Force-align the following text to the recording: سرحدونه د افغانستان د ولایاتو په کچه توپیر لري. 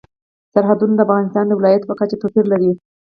سرحدونه 0.53 0.93
د 0.95 0.99
افغانستان 1.05 1.45
د 1.47 1.51
ولایاتو 1.59 1.89
په 1.89 1.95
کچه 1.99 2.15
توپیر 2.21 2.45
لري. 2.53 2.71